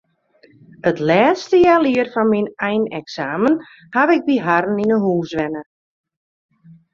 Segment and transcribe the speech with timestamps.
[0.91, 3.55] It lêste healjier foar myn eineksamen
[3.95, 5.63] haw ik by harren yn 'e hûs wenne.